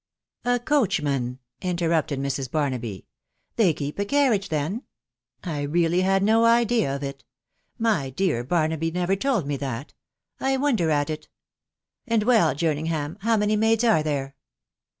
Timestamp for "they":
3.55-3.71